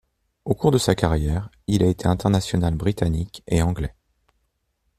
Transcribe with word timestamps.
Au 0.45 0.55
cours 0.55 0.71
de 0.71 0.79
sa 0.79 0.95
carrière, 0.95 1.51
il 1.67 1.83
a 1.83 1.85
été 1.85 2.07
international 2.07 2.73
britannique 2.73 3.43
et 3.45 3.61
anglais. 3.61 3.93